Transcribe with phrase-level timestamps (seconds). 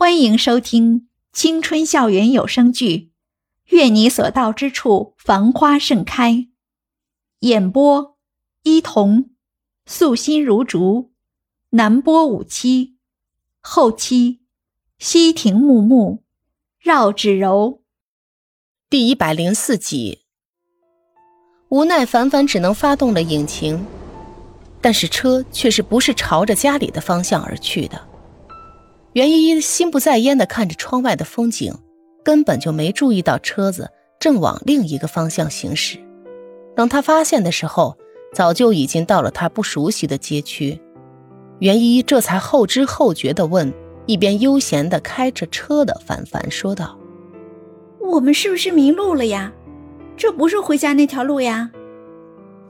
[0.00, 2.96] 欢迎收听青春校园有声剧
[3.74, 6.32] 《愿你所到之处繁花盛开》，
[7.40, 8.16] 演播：
[8.62, 9.30] 伊童，
[9.86, 11.10] 素心如竹，
[11.70, 12.94] 南波五七，
[13.60, 14.38] 后期：
[15.00, 16.22] 西亭木木，
[16.78, 17.82] 绕指柔。
[18.88, 20.20] 第一百零四集，
[21.70, 23.84] 无奈凡凡只能发动了引擎，
[24.80, 28.07] 但是车却是不是朝着家里的方向而去的。
[29.18, 31.74] 袁依依心不在焉的看着窗外的风景，
[32.22, 35.98] 根本就没注意到车子正往另一个方向行驶。
[36.76, 37.98] 等他发现的时候，
[38.32, 40.80] 早就已经到了他不熟悉的街区。
[41.58, 43.74] 袁依依这才后知后觉的问
[44.06, 46.96] 一边悠闲的开着车的凡凡说道
[47.98, 49.52] ：“我们是不是迷路了呀？
[50.16, 51.68] 这不是回家那条路呀？”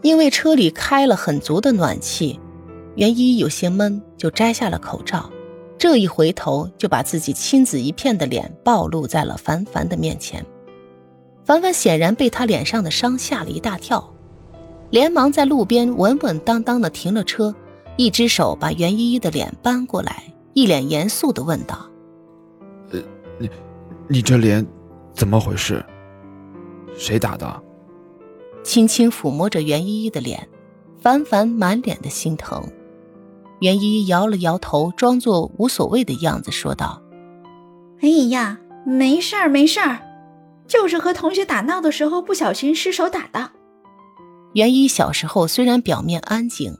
[0.00, 2.40] 因为车里开了很足的暖气，
[2.94, 5.30] 袁依依有些闷，就摘下了口罩。
[5.78, 10.44] 这一回头，就把自己青紫一片的脸暴露在了凡凡的面前。
[11.44, 14.12] 凡凡显然被他脸上的伤吓了一大跳，
[14.90, 17.54] 连忙在路边稳稳当当的停了车，
[17.96, 21.88] 一只手把袁依依的脸搬过来，一脸严肃的问道
[22.90, 23.00] ：“呃，
[23.38, 23.48] 你，
[24.08, 24.66] 你这脸，
[25.14, 25.82] 怎么回事？
[26.96, 27.62] 谁打的？”
[28.64, 30.46] 轻轻抚摸着袁依依的脸，
[31.00, 32.62] 凡凡满脸的心疼。
[33.60, 37.02] 袁依依摇了摇头，装作无所谓的样子，说道
[38.00, 39.98] ：“哎呀，没事儿，没事儿，
[40.66, 43.50] 就是和同学打闹的时候不小心失手打的。”
[44.54, 46.74] 袁依小时候虽然表面安静，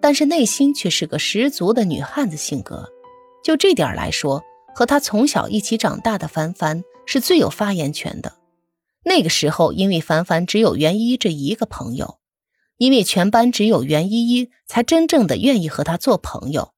[0.00, 2.88] 但是内心却是个十足的女汉子性格。
[3.42, 4.42] 就这点来说，
[4.74, 8.32] 和她从小一起长大的凡凡是最有发言权的。
[9.04, 12.18] 那个时候，因为凡凡只有袁依依这一个朋友。
[12.78, 16.72] 因为全班只有袁依依才真正的愿意和他做朋友，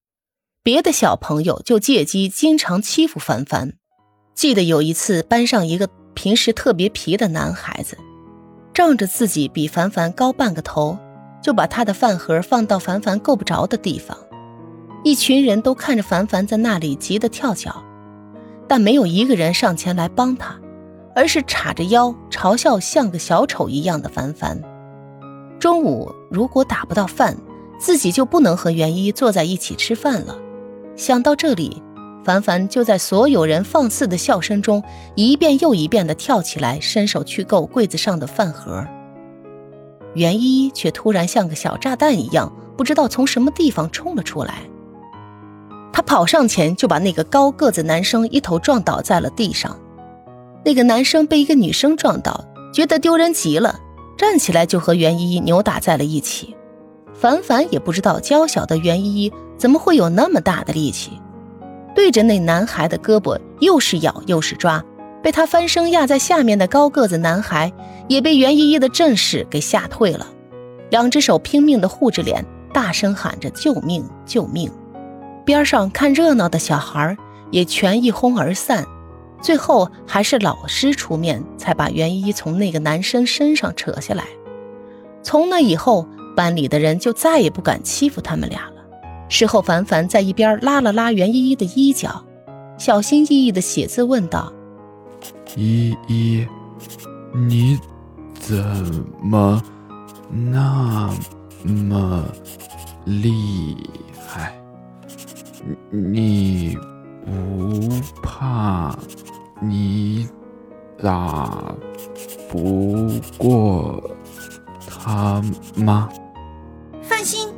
[0.62, 3.74] 别的小朋友就借机经常欺负凡凡。
[4.34, 7.98] 记得有一次，班上一个平时特别皮的男孩子，
[8.72, 10.96] 仗着自己比凡凡高半个头，
[11.42, 14.16] 就把他的饭盒放到凡凡够不着的地方。
[15.02, 17.82] 一群人都看着凡凡在那里急得跳脚，
[18.68, 20.56] 但没有一个人上前来帮他，
[21.16, 24.62] 而是叉着腰嘲笑像个小丑一样的凡凡。
[25.58, 27.36] 中午如果打不到饭，
[27.78, 30.36] 自己就不能和袁一坐在一起吃饭了。
[30.96, 31.82] 想到这里，
[32.24, 34.82] 凡凡就在所有人放肆的笑声中，
[35.14, 38.86] 一遍又一遍地跳起来，伸手去够柜子上的饭盒。
[40.14, 44.62] 袁一却突然像个小炸弹一样，不知道从什么地方冲了出来。
[45.92, 49.76] 他跑上前就把那个高个子男生一头撞倒在了地上。
[50.64, 53.80] 那个男生被一个女生撞倒，觉得丢人极了。
[54.18, 56.54] 站起来就和袁依依扭打在了一起，
[57.14, 61.12] 凡凡也不知道娇小的袁依依怎么会有那么大的力气，
[61.94, 64.84] 对着那男孩的胳膊又是咬又是抓，
[65.22, 67.72] 被他翻身压在下面的高个子男孩
[68.08, 70.26] 也被袁依依的阵势给吓退了，
[70.90, 74.68] 两只手拼命的护着脸，大声喊着救命救命，
[75.44, 77.16] 边上看热闹的小孩
[77.52, 78.84] 也全一哄而散。
[79.40, 84.24] 最后还是老师出面，才把袁依依从那个男生身上扯下来。
[85.22, 86.06] 从那以后，
[86.36, 88.76] 班里的人就再也不敢欺负他们俩了。
[89.28, 92.24] 事后，凡凡在一边拉了拉袁依依的衣角，
[92.78, 94.52] 小心翼翼地写字问道
[95.56, 96.46] ：“依依，
[97.34, 97.78] 你
[98.34, 98.56] 怎
[99.22, 99.62] 么
[100.30, 101.12] 那
[101.64, 102.24] 么
[103.04, 103.76] 厉
[104.26, 104.54] 害？
[105.90, 106.78] 你
[107.26, 107.57] 不
[111.08, 111.74] 打
[112.50, 113.08] 不
[113.38, 113.98] 过
[114.86, 115.42] 他
[115.74, 116.06] 吗？
[117.00, 117.48] 放心，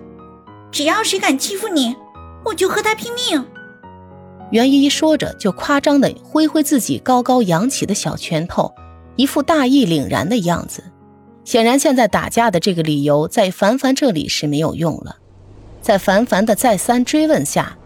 [0.71, 1.97] 只要谁敢欺负你，
[2.45, 3.45] 我就和他拼命。
[4.53, 8.73] 袁依依说着，就夸张的挥挥自己高高扬起的小拳头，
[9.17, 10.85] 一副大义凛然的样子。
[11.45, 15.17] 显然，现在打架的这个理由在凡凡这里是没有用了。
[15.83, 17.77] 在凡凡的再三追问下。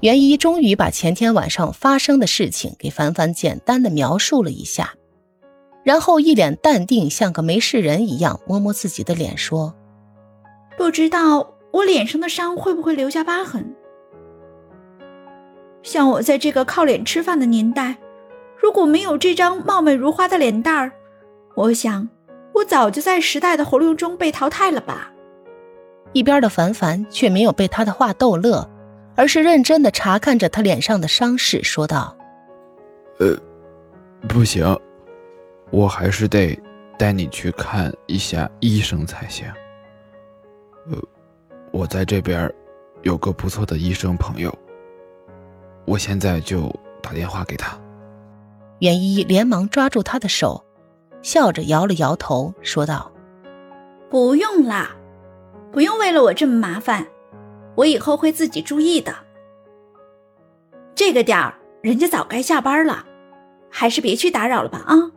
[0.00, 4.94] 袁依终于把前天晚上发生的事情给凡凡简单的描述了一下，
[5.88, 9.74] 然后一脸淡定，像个没事人一样，摸摸自己的脸说
[10.76, 13.74] ：“不知道我脸上的伤会不会留下疤痕？
[15.82, 17.96] 像我在这个靠脸吃饭的年代，
[18.58, 20.92] 如果没有这张貌美如花的脸蛋儿，
[21.54, 22.06] 我想
[22.52, 25.10] 我早就在时代的洪流中被淘汰了吧。”
[26.12, 28.68] 一边的凡凡却没有被他的话逗乐。
[29.16, 32.14] 而是认真的查看着他脸上的伤势，说道
[33.18, 33.36] ：“呃，
[34.28, 34.78] 不行，
[35.70, 36.58] 我还是得
[36.98, 39.46] 带你去看一下医生才行。
[40.90, 40.98] 呃，
[41.72, 42.52] 我在这边
[43.02, 44.52] 有个不错的医生朋友，
[45.84, 47.78] 我现在就打电话给他。
[48.80, 50.64] 袁依依连忙抓住他的手，
[51.20, 53.12] 笑着摇了摇头，说道
[54.08, 54.96] ：“不用啦，
[55.70, 57.06] 不用为了我这么麻烦，
[57.74, 59.14] 我以后会自己注意的。
[60.94, 63.04] 这个点儿，人家早该下班了，
[63.70, 65.12] 还是别去打扰了吧啊。”